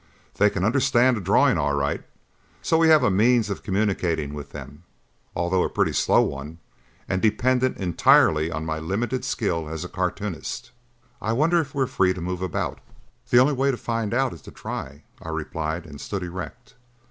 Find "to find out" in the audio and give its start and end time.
13.69-14.33